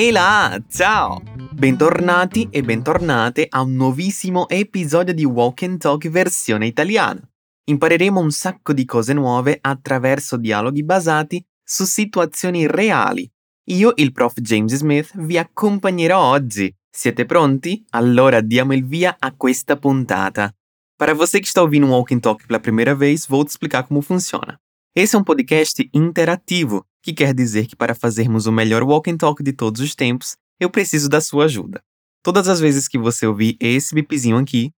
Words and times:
Ehi 0.00 0.12
là, 0.12 0.58
ciao! 0.66 1.20
Bentornati 1.52 2.48
e 2.50 2.62
bentornate 2.62 3.46
a 3.50 3.60
un 3.60 3.74
nuovissimo 3.74 4.48
episodio 4.48 5.12
di 5.12 5.26
Walk 5.26 5.64
and 5.64 5.78
Talk 5.78 6.08
versione 6.08 6.66
italiana. 6.66 7.20
Impareremo 7.64 8.18
un 8.18 8.30
sacco 8.30 8.72
di 8.72 8.86
cose 8.86 9.12
nuove 9.12 9.58
attraverso 9.60 10.38
dialoghi 10.38 10.84
basati 10.84 11.44
su 11.62 11.84
situazioni 11.84 12.66
reali. 12.66 13.30
Io, 13.72 13.92
il 13.96 14.12
prof 14.12 14.40
James 14.40 14.74
Smith, 14.74 15.10
vi 15.16 15.36
accompagnerò 15.36 16.18
oggi. 16.18 16.74
Siete 16.90 17.26
pronti? 17.26 17.84
Allora 17.90 18.40
diamo 18.40 18.72
il 18.72 18.86
via 18.86 19.16
a 19.18 19.34
questa 19.36 19.76
puntata. 19.76 20.50
Para 20.96 21.12
você 21.12 21.40
que 21.40 21.46
está 21.46 21.60
ouvindo 21.60 21.86
o 21.86 21.90
Walk 21.90 22.14
and 22.14 22.20
Talk 22.20 22.46
pela 22.46 22.58
primeira 22.58 22.94
vez, 22.94 23.26
vou 23.26 23.44
te 23.44 23.50
explicar 23.50 23.86
como 23.86 24.00
funciona. 24.00 24.58
Esse 24.96 25.14
é 25.14 25.18
um 25.18 25.24
podcast 25.24 25.86
interativo, 25.92 26.86
que 27.02 27.12
quer 27.12 27.34
dizer 27.34 27.66
que 27.66 27.76
para 27.76 27.94
fazermos 27.94 28.46
o 28.46 28.52
melhor 28.52 28.82
walk 28.82 29.10
and 29.10 29.16
talk 29.16 29.42
de 29.42 29.52
todos 29.52 29.80
os 29.80 29.94
tempos, 29.94 30.36
eu 30.58 30.70
preciso 30.70 31.08
da 31.08 31.20
sua 31.20 31.44
ajuda. 31.44 31.82
Todas 32.22 32.48
as 32.48 32.60
vezes 32.60 32.86
que 32.86 32.98
você 32.98 33.26
ouvir 33.26 33.56
esse 33.58 33.94
bipzinho 33.94 34.36
aqui, 34.36 34.70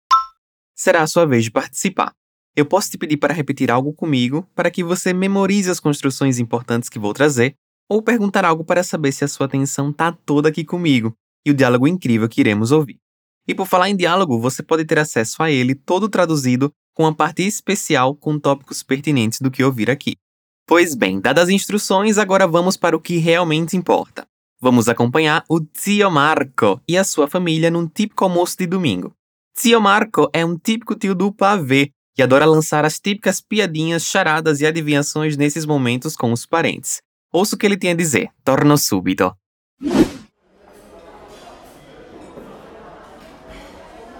será 0.77 1.02
a 1.02 1.06
sua 1.06 1.24
vez 1.27 1.45
de 1.45 1.51
participar. 1.51 2.12
Eu 2.55 2.66
posso 2.66 2.91
te 2.91 2.98
pedir 2.98 3.16
para 3.16 3.33
repetir 3.33 3.70
algo 3.70 3.93
comigo 3.93 4.46
para 4.55 4.70
que 4.70 4.84
você 4.84 5.12
memorize 5.12 5.70
as 5.70 5.80
construções 5.80 6.38
importantes 6.38 6.88
que 6.88 6.98
vou 6.98 7.15
trazer, 7.15 7.55
ou 7.88 8.02
perguntar 8.02 8.45
algo 8.45 8.65
para 8.65 8.84
saber 8.84 9.12
se 9.12 9.24
a 9.24 9.29
sua 9.29 9.46
atenção 9.46 9.91
está 9.91 10.12
toda 10.12 10.48
aqui 10.48 10.65
comigo 10.65 11.15
e 11.45 11.51
o 11.51 11.55
diálogo 11.55 11.88
incrível 11.88 12.29
que 12.29 12.41
iremos 12.41 12.71
ouvir. 12.71 12.98
E 13.48 13.55
por 13.55 13.66
falar 13.66 13.88
em 13.88 13.96
diálogo, 13.96 14.38
você 14.38 14.62
pode 14.62 14.84
ter 14.84 14.98
acesso 14.98 15.43
a 15.43 15.51
ele 15.51 15.74
todo 15.74 16.09
traduzido 16.09 16.71
com 16.95 17.07
a 17.07 17.15
parte 17.15 17.43
especial 17.43 18.15
com 18.15 18.38
tópicos 18.38 18.82
pertinentes 18.82 19.41
do 19.41 19.51
que 19.51 19.65
ouvir 19.65 19.91
aqui. 19.91 20.16
Pois 20.70 20.95
bem, 20.95 21.20
dadas 21.20 21.48
as 21.48 21.51
instruções, 21.51 22.16
agora 22.16 22.47
vamos 22.47 22.77
para 22.77 22.97
o 22.97 23.01
que 23.01 23.16
realmente 23.16 23.77
importa. 23.77 24.24
Vamos 24.60 24.88
acompanhar 24.88 25.43
o 25.51 25.59
Zio 25.76 26.09
Marco 26.09 26.80
e 26.87 26.96
a 26.96 27.02
sua 27.02 27.26
família 27.26 27.73
num 27.73 27.88
típico 27.88 28.23
almoço 28.23 28.57
de 28.57 28.68
domingo. 28.68 29.13
Zio 29.60 29.80
Marco 29.80 30.30
é 30.32 30.45
um 30.46 30.57
típico 30.57 30.95
tio 30.95 31.13
do 31.13 31.32
pavê 31.32 31.91
e 32.16 32.23
adora 32.23 32.45
lançar 32.45 32.85
as 32.85 33.01
típicas 33.01 33.41
piadinhas, 33.41 34.04
charadas 34.04 34.60
e 34.60 34.66
adivinhações 34.66 35.37
nesses 35.37 35.66
momentos 35.66 36.15
com 36.15 36.32
os 36.32 36.46
parentes. 36.46 37.01
Ouça 37.32 37.57
o 37.57 37.59
que 37.59 37.66
ele 37.66 37.76
tem 37.76 37.91
a 37.91 37.96
dizer. 37.96 38.29
Torno 38.45 38.79
subito. 38.79 39.35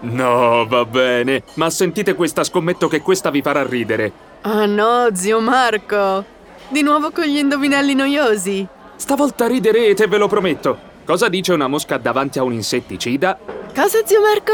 No, 0.01 0.67
va 0.67 0.83
bene, 0.83 1.43
ma 1.55 1.69
sentite 1.69 2.13
questa, 2.13 2.43
scommetto 2.43 2.89
che 2.89 2.99
questa 2.99 3.31
vi 3.31 3.41
farà 3.41 3.63
ridere. 3.63 4.11
Ah 4.41 4.65
no, 4.65 5.15
zio 5.15 5.39
Marco! 5.39 6.39
Di 6.71 6.83
nuovo 6.83 7.11
con 7.11 7.25
gli 7.25 7.35
indovinelli 7.35 7.93
noiosi? 7.93 8.65
Stavolta 8.95 9.45
riderete, 9.45 10.07
ve 10.07 10.17
lo 10.17 10.29
prometto. 10.29 10.79
Cosa 11.03 11.27
dice 11.27 11.51
una 11.51 11.67
mosca 11.67 11.97
davanti 11.97 12.39
a 12.39 12.43
un 12.43 12.53
insetticida? 12.53 13.37
Cosa, 13.75 14.05
zio 14.05 14.21
Marco? 14.21 14.53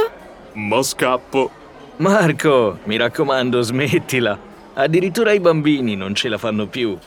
Moscappo. 0.54 1.52
Marco, 1.98 2.80
mi 2.86 2.98
raccomando, 2.98 3.62
smettila. 3.62 4.36
Addirittura 4.74 5.32
i 5.32 5.40
bambini 5.40 5.96
non 5.96 6.16
ce 6.16 6.30
la 6.30 6.40
fanno 6.40 6.66
più. 6.66 6.98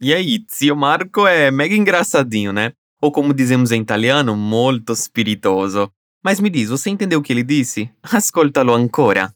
E 0.00 0.12
aí, 0.12 0.44
Zio 0.46 0.76
Marco 0.76 1.26
é 1.26 1.50
mega 1.50 1.74
engraçadinho, 1.74 2.52
né? 2.52 2.72
Ou 3.00 3.10
como 3.10 3.32
dizemos 3.32 3.72
em 3.72 3.80
italiano, 3.80 4.36
molto 4.36 4.94
spiritoso. 4.94 5.90
Mas 6.22 6.38
me 6.38 6.50
diz, 6.50 6.68
você 6.68 6.90
entendeu 6.90 7.20
o 7.20 7.22
que 7.22 7.32
ele 7.32 7.42
disse? 7.42 7.90
Ascoltalo 8.02 8.74
ancora. 8.74 9.32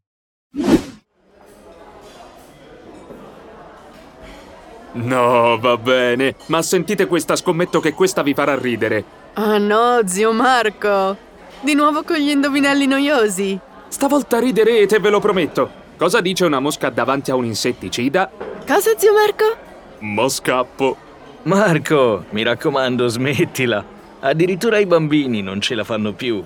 No, 4.93 5.59
va 5.59 5.77
bene, 5.77 6.35
ma 6.47 6.61
sentite 6.62 7.07
questa, 7.07 7.37
scommetto 7.37 7.81
che 7.81 7.95
questa 7.95 8.22
vi 8.22 8.34
farà 8.34 8.59
ridere. 8.59 9.05
Ah 9.34 9.59
no, 9.59 10.00
zio 10.06 10.33
Marco! 10.33 11.16
Di 11.61 11.75
nuovo 11.75 12.03
con 12.03 12.16
gli 12.16 12.28
indovinelli 12.28 12.87
noiosi? 12.87 13.59
Stavolta 13.89 14.39
riderete, 14.39 14.99
ve 14.99 15.11
lo 15.11 15.21
prometto. 15.21 15.71
Cosa 15.97 16.21
dice 16.21 16.44
una 16.44 16.61
mosca 16.61 16.91
davanti 16.91 17.31
a 17.31 17.37
un 17.37 17.44
insetticida? 17.44 18.31
Cosa, 18.66 18.97
zio 18.97 19.12
Marco? 19.12 19.44
Moscappo. 20.00 20.97
Marco, 21.45 22.25
mi 22.31 22.43
raccomando, 22.43 23.06
smettila. 23.09 23.84
Addirittura 24.21 24.78
i 24.78 24.87
bambini 24.87 25.43
non 25.43 25.61
ce 25.61 25.75
la 25.75 25.84
fanno 25.84 26.12
più. 26.12 26.45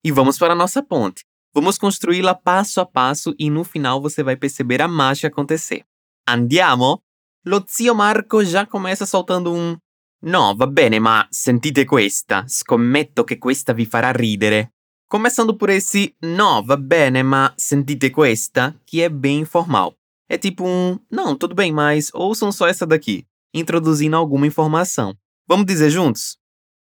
E 0.00 0.12
vamos 0.12 0.38
para 0.38 0.52
a 0.52 0.56
nossa 0.56 0.82
ponte. 0.82 1.22
Vamos 1.54 1.78
construí-la 1.78 2.34
passo 2.34 2.80
a 2.80 2.86
passo 2.86 3.34
e 3.38 3.50
no 3.50 3.64
final 3.64 4.00
você 4.00 4.22
vai 4.22 4.36
perceber 4.36 4.82
a 4.82 4.88
mágica 4.88 5.28
acontecer. 5.28 5.84
Andiamo? 6.28 7.02
Lo 7.46 7.64
zio 7.66 7.94
Marco 7.94 8.44
já 8.44 8.66
começa 8.66 9.06
soltando 9.06 9.52
um 9.52 9.76
No, 10.20 10.54
va 10.54 10.66
bene, 10.66 10.98
ma 10.98 11.26
sentite 11.30 11.84
questa. 11.84 12.44
Scommetto 12.48 13.24
che 13.24 13.38
questa 13.38 13.72
vi 13.72 13.86
farà 13.86 14.10
ridere. 14.10 14.72
Começando 15.08 15.56
por 15.56 15.70
esse 15.70 16.14
No, 16.20 16.62
va 16.62 16.76
bene, 16.76 17.22
ma 17.22 17.52
sentite 17.56 18.10
questa, 18.10 18.74
que 18.84 19.00
é 19.00 19.08
bem 19.08 19.40
informal. 19.40 19.94
É 20.28 20.36
tipo 20.36 20.66
um 20.66 20.98
Não, 21.10 21.36
tudo 21.36 21.54
bem, 21.54 21.72
mas 21.72 22.10
ouçam 22.12 22.52
só 22.52 22.66
essa 22.66 22.84
daqui, 22.86 23.24
introduzindo 23.54 24.16
alguma 24.16 24.46
informação. 24.46 25.14
Vamos 25.46 25.66
dizer 25.66 25.88
juntos? 25.88 26.36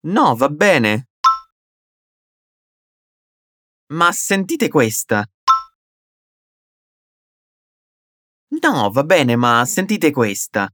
No, 0.03 0.35
va 0.35 0.49
bene. 0.49 1.05
Ma 3.95 4.11
sentite 4.11 4.69
questa. 4.69 5.25
No, 8.51 8.91
va 8.91 9.05
bene, 9.05 9.37
ma 9.37 9.65
sentite 9.65 10.11
questa. 10.11 10.69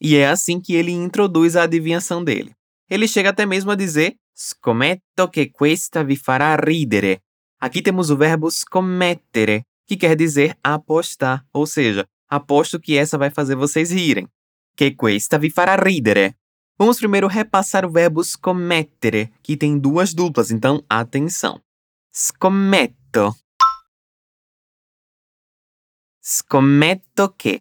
E 0.00 0.14
é 0.14 0.28
assim 0.28 0.60
que 0.60 0.76
ele 0.76 0.92
introduz 0.92 1.56
a 1.56 1.64
adivinhação 1.64 2.22
dele. 2.22 2.54
Ele 2.88 3.08
chega 3.08 3.30
até 3.30 3.44
mesmo 3.44 3.72
a 3.72 3.74
dizer: 3.74 4.16
Scommetto 4.32 5.28
che 5.28 5.50
questa 5.50 6.04
vi 6.04 6.16
fará 6.16 6.54
ridere. 6.54 7.20
Aqui 7.58 7.82
temos 7.82 8.10
o 8.10 8.16
verbo 8.16 8.48
scommettere, 8.48 9.64
que 9.88 9.96
quer 9.96 10.14
dizer 10.14 10.56
apostar, 10.62 11.44
ou 11.52 11.66
seja, 11.66 12.08
aposto 12.28 12.78
que 12.78 12.96
essa 12.96 13.18
vai 13.18 13.30
fazer 13.30 13.56
vocês 13.56 13.90
rirem. 13.90 14.28
Che 14.76 14.94
questa 14.94 15.36
vi 15.36 15.50
fará 15.50 15.74
ridere. 15.74 16.36
Vamos 16.82 16.98
primeiro 16.98 17.28
repassar 17.28 17.84
o 17.84 17.88
verbo 17.88 18.24
scommettere, 18.24 19.32
que 19.40 19.56
tem 19.56 19.78
duas 19.78 20.12
duplas, 20.12 20.50
então 20.50 20.84
atenção. 20.88 21.62
Scommetto. 22.12 23.36
Scommetto 26.20 27.32
che. 27.38 27.60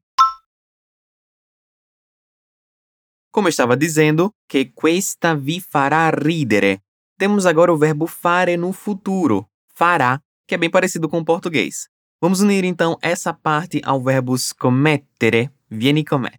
Como 3.31 3.47
eu 3.47 3.49
estava 3.49 3.77
dizendo, 3.77 4.33
que 4.49 4.65
questa 4.65 5.35
vi 5.35 5.61
fará 5.61 6.09
ridere. 6.09 6.81
Temos 7.15 7.45
agora 7.45 7.71
o 7.71 7.77
verbo 7.77 8.07
fare 8.07 8.57
no 8.57 8.73
futuro, 8.73 9.47
fará, 9.75 10.19
que 10.47 10.55
é 10.55 10.57
bem 10.57 10.71
parecido 10.71 11.07
com 11.07 11.19
o 11.19 11.23
português. 11.23 11.87
Vamos 12.19 12.41
unir 12.41 12.63
então 12.63 12.97
essa 13.03 13.35
parte 13.35 13.81
ao 13.85 14.01
verbo 14.01 14.35
scommettere. 14.35 15.51
Vieni 15.69 16.03
con 16.03 16.21
me. 16.21 16.31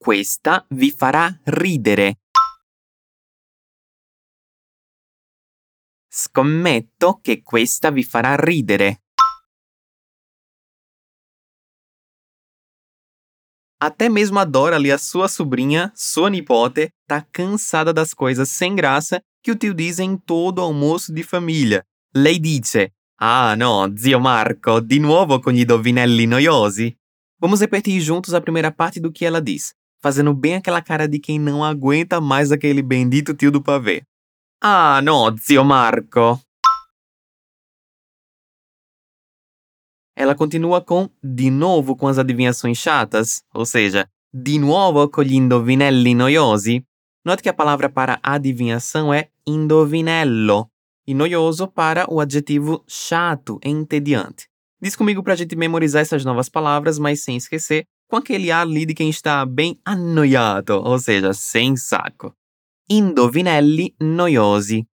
Questa 0.00 0.66
vi 0.68 0.90
farà 0.90 1.38
ridere. 1.46 2.23
Scommetto 6.16 7.18
che 7.20 7.42
questa 7.42 7.90
vi 7.90 8.04
farà 8.04 8.36
ridere. 8.36 9.00
Até 13.80 14.08
mesmo 14.08 14.38
a 14.38 14.44
Dora 14.44 14.76
ali, 14.76 14.92
a 14.92 14.96
sua 14.96 15.26
sobrinha, 15.26 15.90
sua 15.92 16.30
nipote, 16.30 16.92
tá 17.04 17.20
cansada 17.32 17.92
das 17.92 18.14
coisas 18.14 18.48
sem 18.48 18.76
graça 18.76 19.20
que 19.42 19.50
o 19.50 19.56
tio 19.56 19.74
diz 19.74 19.98
em 19.98 20.16
todo 20.16 20.62
almoço 20.62 21.12
de 21.12 21.24
família. 21.24 21.84
Lei 22.14 22.38
dice: 22.38 22.92
Ah, 23.18 23.56
no, 23.56 23.92
zio 23.98 24.20
Marco, 24.20 24.80
di 24.80 25.00
nuovo 25.00 25.40
con 25.40 25.52
gli 25.52 25.62
indovinelli 25.62 26.28
noiosi. 26.28 26.96
Vamos 27.40 27.60
repetir 27.60 28.00
juntos 28.00 28.34
a 28.34 28.40
primeira 28.40 28.70
parte 28.70 29.00
do 29.00 29.10
que 29.10 29.24
ela 29.24 29.42
diz, 29.42 29.74
fazendo 30.00 30.32
bem 30.32 30.54
aquela 30.54 30.80
cara 30.80 31.08
de 31.08 31.18
quem 31.18 31.40
não 31.40 31.64
aguenta 31.64 32.20
mais 32.20 32.52
aquele 32.52 32.82
bendito 32.82 33.34
tio 33.34 33.50
do 33.50 33.60
pavê. 33.60 34.06
Ah, 34.66 35.02
no, 35.02 35.30
zio 35.36 35.62
Marco. 35.62 36.40
Ela 40.16 40.34
continua 40.34 40.80
com 40.80 41.10
de 41.22 41.50
novo 41.50 41.94
com 41.94 42.08
as 42.08 42.16
adivinhações 42.16 42.78
chatas, 42.78 43.42
ou 43.52 43.66
seja, 43.66 44.08
di 44.32 44.58
nuovo 44.58 45.06
con 45.10 45.22
gli 45.22 45.34
indovinelli 45.34 46.14
noiosi. 46.14 46.82
Note 47.26 47.42
que 47.42 47.50
a 47.50 47.52
palavra 47.52 47.90
para 47.90 48.18
adivinhação 48.22 49.12
é 49.12 49.28
indovinello 49.46 50.70
e 51.06 51.12
noioso 51.12 51.68
para 51.68 52.10
o 52.10 52.18
adjetivo 52.18 52.82
chato, 52.88 53.60
entediante. 53.62 54.48
Diz 54.80 54.96
comigo 54.96 55.22
para 55.22 55.34
a 55.34 55.36
gente 55.36 55.54
memorizar 55.54 56.00
essas 56.00 56.24
novas 56.24 56.48
palavras, 56.48 56.98
mas 56.98 57.22
sem 57.22 57.36
esquecer, 57.36 57.84
com 58.08 58.16
aquele 58.16 58.50
ar 58.50 58.62
ali 58.62 58.86
de 58.86 58.94
quem 58.94 59.10
está 59.10 59.44
bem 59.44 59.78
annoiato, 59.84 60.72
ou 60.72 60.98
seja, 60.98 61.34
sem 61.34 61.76
saco. 61.76 62.34
Indovinelli 62.86 63.94
noiosi. 63.98 64.86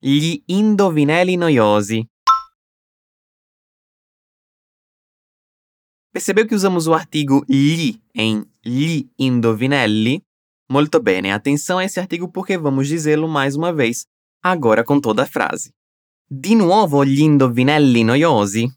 Gli 0.00 0.40
indovinelli 0.46 1.36
noiosi. 1.36 2.08
Percebeu 6.12 6.46
que 6.46 6.54
usamos 6.54 6.86
o 6.86 6.94
artigo 6.94 7.44
gli 7.48 8.00
em 8.14 8.48
gli 8.62 9.04
indovinelli? 9.18 10.22
Molto 10.70 11.00
bene, 11.00 11.32
atenção 11.32 11.78
a 11.78 11.84
esse 11.84 11.98
artigo 11.98 12.30
porque 12.30 12.56
vamos 12.56 12.86
dizê-lo 12.86 13.26
mais 13.26 13.56
uma 13.56 13.72
vez, 13.72 14.06
agora 14.40 14.84
com 14.84 15.00
toda 15.00 15.24
a 15.24 15.26
frase. 15.26 15.72
Di 16.30 16.54
nuovo 16.54 17.04
gli 17.04 17.22
indovinelli 17.22 18.04
noiosi? 18.04 18.72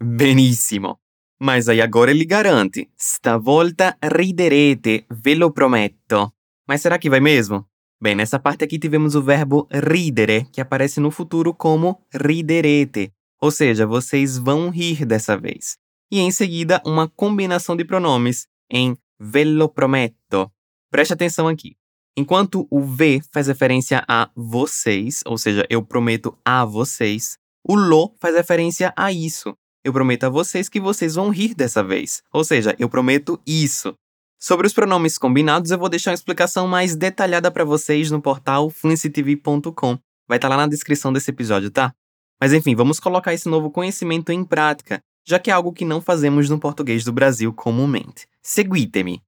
Benissimo. 0.00 0.98
Mas 1.40 1.68
aí 1.68 1.80
agora 1.80 2.10
ele 2.10 2.24
garante: 2.24 2.90
stavolta 2.98 3.96
riderete, 4.02 5.06
ve 5.10 5.34
lo 5.34 5.52
prometto. 5.52 6.32
Mas 6.66 6.82
será 6.82 6.98
que 6.98 7.10
vai 7.10 7.20
mesmo? 7.20 7.66
Bem, 8.00 8.14
nessa 8.14 8.38
parte 8.38 8.64
aqui 8.64 8.78
tivemos 8.78 9.14
o 9.14 9.22
verbo 9.22 9.66
ridere, 9.72 10.46
que 10.52 10.60
aparece 10.60 11.00
no 11.00 11.10
futuro 11.10 11.54
como 11.54 11.98
riderete, 12.12 13.10
ou 13.40 13.50
seja, 13.50 13.86
vocês 13.86 14.36
vão 14.36 14.68
rir 14.68 15.06
dessa 15.06 15.36
vez. 15.36 15.78
E 16.10 16.20
em 16.20 16.30
seguida, 16.30 16.82
uma 16.84 17.08
combinação 17.08 17.74
de 17.74 17.84
pronomes 17.84 18.46
em 18.70 18.96
ve 19.18 19.44
lo 19.44 19.68
prometto. 19.68 20.50
Preste 20.90 21.14
atenção 21.14 21.48
aqui. 21.48 21.74
Enquanto 22.16 22.66
o 22.70 22.82
ve 22.82 23.20
faz 23.32 23.46
referência 23.46 24.04
a 24.08 24.30
vocês, 24.34 25.22
ou 25.26 25.36
seja, 25.36 25.66
eu 25.68 25.82
prometo 25.82 26.36
a 26.44 26.64
vocês, 26.64 27.38
o 27.66 27.74
lo 27.74 28.14
faz 28.20 28.34
referência 28.34 28.92
a 28.96 29.10
isso. 29.10 29.56
Eu 29.86 29.92
prometo 29.92 30.24
a 30.24 30.28
vocês 30.28 30.68
que 30.68 30.80
vocês 30.80 31.14
vão 31.14 31.30
rir 31.30 31.54
dessa 31.54 31.80
vez. 31.80 32.20
Ou 32.32 32.42
seja, 32.42 32.74
eu 32.76 32.88
prometo 32.88 33.40
isso. 33.46 33.94
Sobre 34.36 34.66
os 34.66 34.72
pronomes 34.72 35.16
combinados, 35.16 35.70
eu 35.70 35.78
vou 35.78 35.88
deixar 35.88 36.10
uma 36.10 36.16
explicação 36.16 36.66
mais 36.66 36.96
detalhada 36.96 37.52
para 37.52 37.64
vocês 37.64 38.10
no 38.10 38.20
portal 38.20 38.68
fluencytv.com. 38.68 39.96
Vai 40.26 40.38
estar 40.38 40.48
tá 40.48 40.56
lá 40.56 40.56
na 40.56 40.66
descrição 40.66 41.12
desse 41.12 41.30
episódio, 41.30 41.70
tá? 41.70 41.94
Mas 42.40 42.52
enfim, 42.52 42.74
vamos 42.74 42.98
colocar 42.98 43.32
esse 43.32 43.48
novo 43.48 43.70
conhecimento 43.70 44.32
em 44.32 44.44
prática, 44.44 45.00
já 45.24 45.38
que 45.38 45.52
é 45.52 45.54
algo 45.54 45.72
que 45.72 45.84
não 45.84 46.00
fazemos 46.00 46.50
no 46.50 46.58
português 46.58 47.04
do 47.04 47.12
Brasil 47.12 47.54
comumente. 47.54 48.26
Seguite-me. 48.42 49.22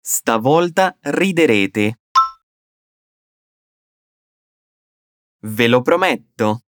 Stavolta 0.00 0.94
riderete. 1.04 1.96
Ve 5.42 5.66
lo 5.66 5.82
prometto. 5.82 6.63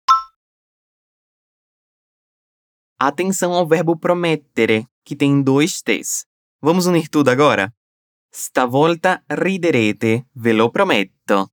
Atenção 3.04 3.52
ao 3.52 3.66
verbo 3.66 3.98
promettere, 3.98 4.86
que 5.04 5.16
tem 5.16 5.42
dois 5.42 5.82
T's. 5.82 6.24
Vamos 6.60 6.86
unir 6.86 7.08
tudo 7.08 7.30
agora? 7.30 7.74
Stavolta 8.32 9.24
riderete, 9.28 10.24
ve 10.32 10.52
lo 10.52 10.70
prometto. 10.70 11.50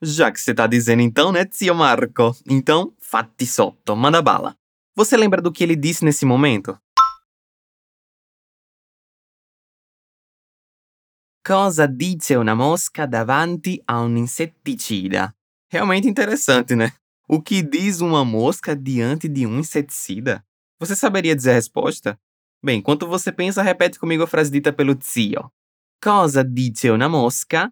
Já 0.00 0.30
que 0.30 0.38
você 0.38 0.54
tá 0.54 0.68
dizendo 0.68 1.02
então, 1.02 1.32
né, 1.32 1.44
zio 1.52 1.74
Marco? 1.74 2.32
Então, 2.48 2.94
fatti 3.00 3.44
sotto, 3.44 3.96
manda 3.96 4.22
bala. 4.22 4.56
Você 4.94 5.16
lembra 5.16 5.42
do 5.42 5.50
que 5.50 5.64
ele 5.64 5.74
disse 5.74 6.04
nesse 6.04 6.24
momento? 6.24 6.80
Cosa 11.44 11.88
dice 11.88 12.36
una 12.36 12.54
mosca 12.54 13.08
davanti 13.08 13.82
a 13.88 14.02
un 14.02 14.16
insetticida? 14.18 15.34
Realmente 15.70 16.08
interessante, 16.08 16.74
né? 16.74 16.92
O 17.28 17.42
que 17.42 17.62
diz 17.62 18.00
uma 18.00 18.24
mosca 18.24 18.74
diante 18.74 19.28
de 19.28 19.46
um 19.46 19.58
inseticida? 19.58 20.42
Você 20.80 20.96
saberia 20.96 21.36
dizer 21.36 21.50
a 21.50 21.54
resposta? 21.54 22.18
Bem, 22.64 22.78
enquanto 22.78 23.06
você 23.06 23.30
pensa, 23.30 23.62
repete 23.62 23.98
comigo 23.98 24.22
a 24.22 24.26
frase 24.26 24.50
dita 24.50 24.72
pelo 24.72 24.98
zio. 25.02 25.52
Cosa 26.02 26.42
dice 26.42 26.88
una 26.88 27.08
mosca 27.08 27.70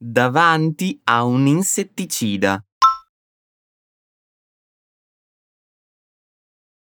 davanti 0.00 1.00
a 1.04 1.24
un 1.24 1.46
insetticida? 1.46 2.64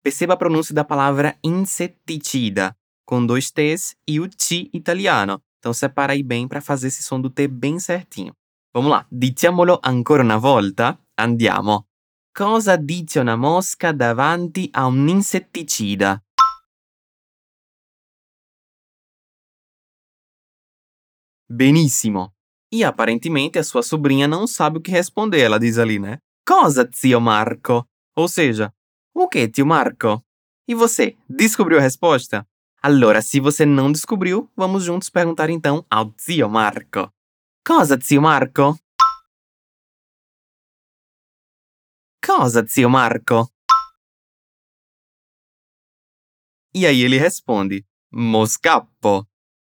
Perceba 0.02 0.34
a 0.34 0.38
pronúncia 0.38 0.74
da 0.74 0.84
palavra 0.84 1.38
insetticida, 1.44 2.76
com 3.06 3.26
dois 3.26 3.52
T's 3.52 3.96
e 4.08 4.20
o 4.20 4.28
T 4.28 4.70
italiano. 4.74 5.44
Então 5.68 5.74
separa 5.74 6.14
aí 6.14 6.24
bem 6.24 6.48
para 6.48 6.62
fazer 6.62 6.88
esse 6.88 7.04
som 7.04 7.20
do 7.20 7.30
T 7.30 7.46
bem 7.46 7.78
certinho. 7.78 8.34
Vamos 8.74 8.90
lá. 8.90 9.06
Diciamolo 9.12 9.82
ancora 9.84 10.24
una 10.24 10.38
volta. 10.38 10.98
Andiamo. 11.18 11.90
Cosa 12.34 12.78
dice 12.78 13.20
una 13.20 13.36
mosca 13.36 13.92
davanti 13.92 14.70
a 14.72 14.88
un 14.88 15.10
insetticida? 15.10 16.24
Benissimo. 21.50 22.34
E 22.72 22.86
aparentemente 22.86 23.60
a 23.60 23.64
sua 23.64 23.82
sobrinha 23.82 24.26
não 24.26 24.48
sabe 24.48 24.78
o 24.78 24.82
que 24.82 24.90
responder, 24.92 25.42
ela 25.42 25.60
diz 25.60 25.78
ali, 25.78 26.00
né? 26.00 26.20
Cosa, 26.48 26.90
zio 26.96 27.20
Marco? 27.20 27.86
Ou 28.16 28.30
seja, 28.30 28.74
o 29.14 29.28
que, 29.28 29.50
tio 29.50 29.66
Marco? 29.66 30.24
E 30.66 30.74
você, 30.74 31.18
descobriu 31.28 31.78
a 31.78 31.82
resposta? 31.82 32.48
Allora, 32.88 33.22
se 33.22 33.42
você 33.42 33.66
não 33.66 33.92
descobriu, 33.92 34.50
vamos 34.56 34.86
juntos 34.86 35.10
perguntar 35.10 35.50
então 35.50 35.86
ao 35.90 36.14
zio 36.18 36.50
Marco. 36.50 37.12
Cosa, 37.68 38.00
zio 38.02 38.22
Marco? 38.22 38.80
Cosa, 42.26 42.66
zio 42.66 42.90
Marco? 42.90 43.52
E 46.74 46.88
aí 46.88 47.02
ele 47.02 47.18
responde: 47.18 47.86
Moscappo. 48.10 49.28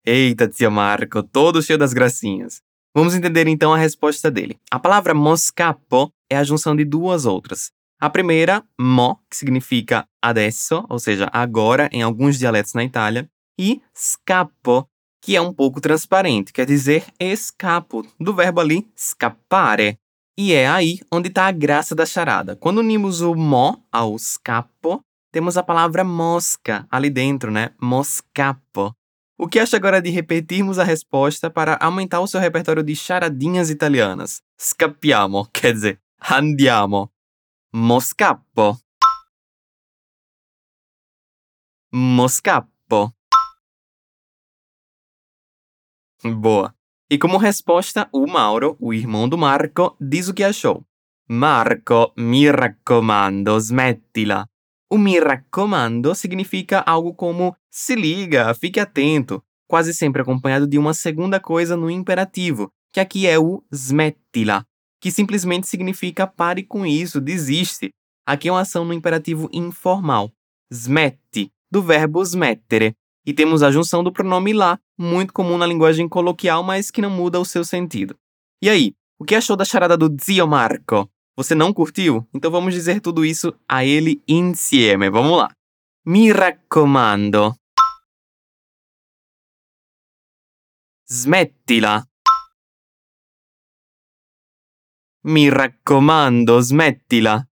Eita, 0.07 0.51
zio 0.51 0.71
Marco, 0.73 1.23
todo 1.23 1.61
cheio 1.61 1.79
das 1.79 1.93
gracinhas. 1.93 2.63
Vamos 2.97 3.15
entender 3.15 3.47
então 3.47 3.75
a 3.75 3.77
resposta 3.77 4.31
dele. 4.31 4.59
A 4.71 4.81
palavra 4.81 5.13
moscappo 5.13 6.11
é 6.31 6.39
a 6.39 6.45
junção 6.45 6.75
de 6.75 6.87
duas 6.87 7.27
outras. 7.27 7.71
A 8.03 8.11
primeira, 8.11 8.65
mo, 8.77 9.21
que 9.31 9.37
significa 9.37 10.09
adesso, 10.21 10.85
ou 10.89 10.99
seja, 10.99 11.31
agora 11.33 11.89
em 11.93 12.03
alguns 12.03 12.37
dialetos 12.37 12.75
na 12.75 12.83
Itália, 12.83 13.31
e 13.57 13.81
scappo, 13.97 14.89
que 15.23 15.37
é 15.37 15.41
um 15.41 15.55
pouco 15.55 15.81
transparente, 15.81 16.53
quer 16.53 16.67
dizer 16.67 17.05
escapo, 17.21 18.05
do 18.19 18.35
verbo 18.35 18.61
ali 18.61 18.89
scappare. 18.99 20.01
E 20.37 20.53
é 20.53 20.67
aí 20.67 20.99
onde 21.13 21.29
está 21.29 21.47
a 21.47 21.53
graça 21.53 21.95
da 21.95 22.05
charada. 22.05 22.57
Quando 22.57 22.79
unimos 22.79 23.21
o 23.21 23.37
mo 23.37 23.81
ao 23.93 24.19
scappo, 24.19 25.01
temos 25.33 25.57
a 25.57 25.63
palavra 25.63 26.03
mosca 26.03 26.89
ali 26.91 27.09
dentro, 27.09 27.53
né? 27.53 27.71
Moscappo. 27.81 28.93
O 29.39 29.47
que 29.47 29.61
acha 29.61 29.77
agora 29.77 30.03
de 30.03 30.11
repetirmos 30.11 30.81
a 30.81 30.83
resposta 30.83 31.49
para 31.49 31.79
aumentar 31.81 32.19
o 32.19 32.27
seu 32.27 32.41
repertório 32.41 32.83
de 32.83 32.97
charadinhas 32.97 33.71
italianas? 33.71 34.41
Scappiamo, 34.61 35.47
quer 35.55 35.73
dizer, 35.73 36.01
andiamo. 36.29 37.09
Moscappo. 37.75 38.77
Moscappo. 41.91 43.15
Boa. 46.23 46.75
E 47.11 47.17
como 47.17 47.39
resposta, 47.39 48.11
o 48.13 48.27
Mauro, 48.27 48.77
o 48.79 48.93
irmão 48.93 49.27
do 49.27 49.39
Marco, 49.39 49.97
diz 49.99 50.29
o 50.29 50.35
que 50.35 50.45
achou. 50.45 50.85
Marco, 51.27 52.13
mi 52.15 52.51
raccomando, 52.51 53.57
smettila. 53.59 54.47
O 54.91 54.99
mi 54.99 55.19
raccomando 55.19 56.15
significa 56.15 56.81
algo 56.81 57.15
como 57.15 57.57
se 57.71 57.95
liga, 57.95 58.53
fique 58.53 58.81
atento, 58.81 59.43
quase 59.67 59.95
sempre 59.95 60.21
acompanhado 60.21 60.67
de 60.67 60.77
uma 60.77 60.93
segunda 60.93 61.41
coisa 61.41 61.75
no 61.75 61.89
imperativo, 61.89 62.71
que 62.93 63.01
aqui 63.01 63.27
é 63.27 63.39
o 63.39 63.65
smettila 63.73 64.67
que 65.03 65.11
simplesmente 65.11 65.67
significa 65.67 66.29
pare 66.29 66.63
com 66.63 66.87
isso, 66.87 67.21
desiste. 67.21 67.91
Aqui 68.25 68.49
é 68.49 68.53
uma 68.53 68.61
ação 68.61 68.85
no 68.85 68.95
imperativo 68.95 69.51
informal, 69.53 70.31
smette, 70.71 71.51
do 71.69 71.83
verbo 71.83 72.23
smettere. 72.23 72.95
E 73.27 73.35
temos 73.35 73.65
a 73.65 73.71
junção 73.73 74.05
do 74.05 74.13
pronome 74.13 74.53
lá, 74.53 74.79
muito 74.97 75.33
comum 75.33 75.59
na 75.59 75.67
linguagem 75.67 76.09
coloquial, 76.09 76.63
mas 76.63 76.89
que 76.89 77.03
não 77.03 77.11
muda 77.11 77.41
o 77.41 77.45
seu 77.45 77.65
sentido. 77.65 78.17
E 78.63 78.71
aí, 78.71 78.95
o 79.19 79.25
que 79.25 79.35
achou 79.35 79.57
da 79.57 79.65
charada 79.65 79.97
do 79.97 80.09
zio 80.23 80.47
Marco? 80.47 81.11
Você 81.37 81.53
não 81.53 81.73
curtiu? 81.73 82.25
Então 82.33 82.51
vamos 82.51 82.73
dizer 82.73 83.01
tudo 83.01 83.25
isso 83.25 83.53
a 83.69 83.85
ele 83.85 84.23
insieme. 84.29 85.11
Vamos 85.11 85.37
lá. 85.37 85.51
Mi 86.07 86.31
raccomando. 86.31 87.57
Smettila. 91.09 92.07
Mi 95.25 95.49
raccomando, 95.49 96.61
smettila. 96.61 97.47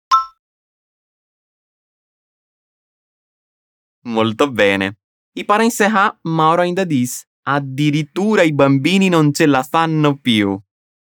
Molto 4.04 4.50
bene. 4.50 4.98
E 5.34 5.44
para 5.44 5.64
encerrar, 5.64 6.18
Mauro 6.22 6.62
ainda 6.62 6.84
diz: 6.84 7.26
Addirittura 7.44 8.42
i 8.42 8.52
bambini 8.52 9.08
non 9.08 9.32
ce 9.32 9.46
la 9.46 9.62
fanno 9.62 10.16
più. 10.16 10.60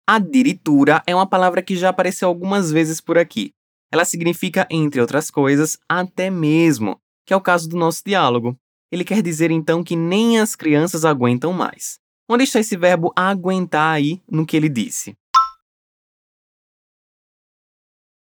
Addirittura 0.06 1.01
é 1.06 1.13
uma 1.13 1.28
palavra 1.28 1.62
que 1.62 1.75
já 1.75 1.89
apareceu 1.89 2.28
algumas 2.28 2.72
vezes 2.72 3.00
por 3.00 3.18
aqui. 3.18 3.54
ela 3.92 4.06
significa, 4.06 4.68
entre 4.70 5.01
outras 5.01 5.32
coisas, 5.32 5.78
até 5.88 6.30
mesmo, 6.30 7.00
que 7.25 7.34
é 7.34 7.38
o 7.38 7.42
caso 7.42 7.68
do 7.68 7.78
nosso 7.78 8.04
diálogo. 8.06 8.56
Ele 8.92 9.04
quer 9.04 9.22
dizer 9.22 9.51
então 9.51 9.84
que 9.84 9.96
nem 9.96 10.39
as 10.39 10.56
crianças 10.56 11.06
aguentam 11.06 11.54
mais. 11.54 12.00
Onde 12.30 12.44
está 12.44 12.60
esse 12.60 12.78
verbo 12.78 13.12
aguentar 13.16 13.96
aí 13.96 14.22
no 14.30 14.46
que 14.46 14.56
ele 14.56 14.70
disse? 14.70 15.16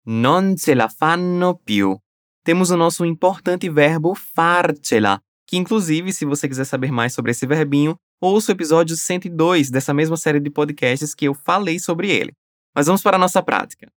Non 0.07 0.55
ce 0.55 0.75
la 0.75 0.87
fanno 0.87 1.55
più. 1.57 1.97
Temos 2.43 2.69
o 2.69 2.75
nosso 2.75 3.03
importante 3.05 3.71
verbo 3.71 4.13
farcela, 4.13 5.19
que 5.47 5.57
inclusive, 5.57 6.13
se 6.13 6.25
você 6.25 6.47
quiser 6.47 6.65
saber 6.65 6.91
mais 6.91 7.11
sobre 7.11 7.31
esse 7.31 7.47
verbinho, 7.47 7.95
ouça 8.21 8.51
o 8.51 8.55
episódio 8.55 8.95
102 8.95 9.71
dessa 9.71 9.95
mesma 9.95 10.15
série 10.15 10.39
de 10.39 10.51
podcasts 10.51 11.15
que 11.15 11.25
eu 11.25 11.33
falei 11.33 11.79
sobre 11.79 12.11
ele. 12.11 12.33
Mas 12.75 12.85
vamos 12.85 13.01
para 13.01 13.17
a 13.17 13.19
nossa 13.19 13.41
prática. 13.41 13.91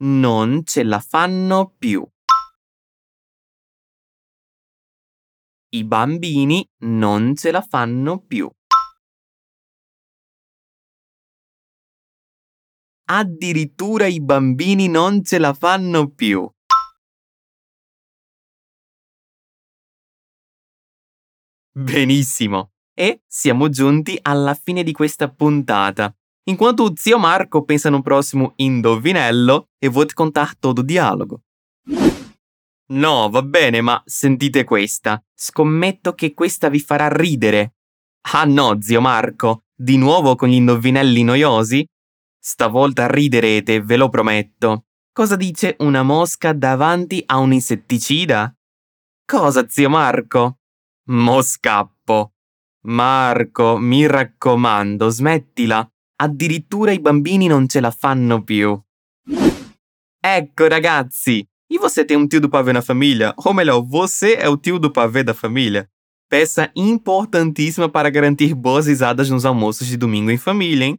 Non 0.00 0.64
ce 0.66 0.82
la 0.82 0.98
fanno 0.98 1.72
più. 1.78 2.04
I 5.72 5.84
bambini 5.84 6.68
non 6.80 7.36
ce 7.36 7.52
la 7.52 7.62
fanno 7.62 8.18
più. 8.18 8.50
Addirittura 13.04 14.06
i 14.06 14.20
bambini 14.20 14.88
non 14.88 15.22
ce 15.24 15.38
la 15.38 15.52
fanno 15.52 16.08
più. 16.08 16.48
Benissimo. 21.74 22.72
E 22.94 23.22
siamo 23.26 23.68
giunti 23.70 24.18
alla 24.20 24.54
fine 24.54 24.82
di 24.82 24.92
questa 24.92 25.28
puntata. 25.28 26.14
Enquanto 26.44 26.92
zio 26.96 27.18
Marco 27.18 27.64
pensa 27.64 27.88
no 27.88 28.02
próximo 28.02 28.52
indovinello, 28.56 29.68
eu 29.80 29.90
vou 29.90 30.04
te 30.04 30.12
contar 30.12 30.54
todo 30.56 30.80
o 30.80 30.84
dialogo. 30.84 31.40
No, 32.90 33.30
va 33.30 33.42
bene, 33.42 33.80
ma 33.80 34.02
sentite 34.04 34.64
questa. 34.64 35.22
Scommetto 35.34 36.14
che 36.14 36.34
questa 36.34 36.68
vi 36.68 36.80
farà 36.80 37.08
ridere. 37.08 37.76
Ah 38.32 38.44
no, 38.44 38.80
zio 38.82 39.00
Marco, 39.00 39.64
di 39.74 39.96
nuovo 39.96 40.36
con 40.36 40.48
gli 40.48 40.54
indovinelli 40.54 41.22
noiosi? 41.22 41.86
Stavolta 42.44 43.06
riderete, 43.06 43.80
ve 43.82 43.96
lo 43.96 44.08
prometto. 44.08 44.86
Cosa 45.12 45.36
dice 45.36 45.76
una 45.78 46.02
mosca 46.02 46.52
davanti 46.52 47.22
a 47.24 47.38
un 47.38 47.52
insetticida? 47.52 48.52
Cosa, 49.24 49.68
zio 49.68 49.88
Marco? 49.88 50.58
Mo 51.10 51.40
scappo. 51.40 52.32
Marco, 52.86 53.78
mi 53.78 54.08
raccomando, 54.08 55.08
smettila. 55.08 55.88
Addirittura 56.16 56.90
i 56.90 56.98
bambini 56.98 57.46
non 57.46 57.68
ce 57.68 57.78
la 57.78 57.92
fanno 57.92 58.42
più. 58.42 58.76
Ecco, 60.18 60.66
ragazzi! 60.66 61.46
E 61.70 61.78
você 61.78 62.04
tem 62.04 62.16
um 62.16 62.26
tio 62.26 62.40
do 62.40 62.48
pavê 62.48 62.72
na 62.72 62.82
família? 62.82 63.32
Ou 63.36 63.54
melhor, 63.54 63.82
você 63.82 64.34
é 64.34 64.48
o 64.48 64.56
tio 64.56 64.80
do 64.80 64.90
pavê 64.90 65.22
da 65.22 65.32
família? 65.32 65.88
Peça 66.28 66.72
importantíssima 66.74 67.88
para 67.88 68.10
garantir 68.10 68.52
boas 68.52 68.88
risadas 68.88 69.30
nos 69.30 69.44
almoços 69.44 69.86
de 69.86 69.96
domingo 69.96 70.32
em 70.32 70.38
família, 70.38 70.86
hein? 70.86 70.98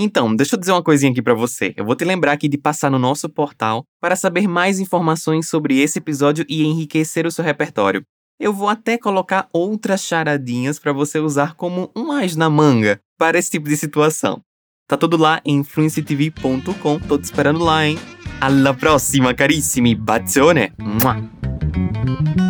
Então, 0.00 0.34
deixa 0.34 0.54
eu 0.54 0.60
dizer 0.60 0.70
uma 0.70 0.82
coisinha 0.82 1.10
aqui 1.10 1.20
para 1.20 1.34
você. 1.34 1.74
Eu 1.76 1.84
vou 1.84 1.96
te 1.96 2.04
lembrar 2.04 2.30
aqui 2.30 2.48
de 2.48 2.56
passar 2.56 2.88
no 2.88 3.00
nosso 3.00 3.28
portal 3.28 3.82
para 4.00 4.14
saber 4.14 4.46
mais 4.46 4.78
informações 4.78 5.48
sobre 5.48 5.80
esse 5.80 5.98
episódio 5.98 6.46
e 6.48 6.62
enriquecer 6.62 7.26
o 7.26 7.32
seu 7.32 7.44
repertório. 7.44 8.04
Eu 8.38 8.52
vou 8.52 8.68
até 8.68 8.96
colocar 8.96 9.48
outras 9.52 10.04
charadinhas 10.04 10.78
para 10.78 10.92
você 10.92 11.18
usar 11.18 11.56
como 11.56 11.90
um 11.96 12.12
as 12.12 12.36
na 12.36 12.48
manga 12.48 13.00
para 13.18 13.36
esse 13.36 13.50
tipo 13.50 13.68
de 13.68 13.76
situação. 13.76 14.40
Tá 14.86 14.96
tudo 14.96 15.16
lá 15.16 15.40
em 15.44 15.64
fluencytv.com. 15.64 17.00
Tô 17.00 17.18
te 17.18 17.24
esperando 17.24 17.58
lá, 17.58 17.84
hein? 17.84 17.98
Alla 18.40 18.72
prossima, 18.72 19.34
carissimi. 19.34 19.96
Bacione! 19.96 20.72
Mua. 20.78 22.47